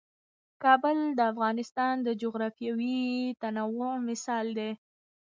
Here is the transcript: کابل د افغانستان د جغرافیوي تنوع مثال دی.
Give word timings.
کابل 0.63 0.97
د 1.17 1.19
افغانستان 1.31 1.95
د 2.07 2.09
جغرافیوي 2.21 3.01
تنوع 3.41 3.93
مثال 4.09 4.45
دی. 4.57 4.71